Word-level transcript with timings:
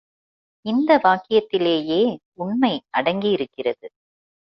இந்த 0.65 0.97
வாக்கியத்திலேயே 1.03 1.99
உண்மை 2.33 2.71
அடங்கியிருக்கிறது. 2.97 3.87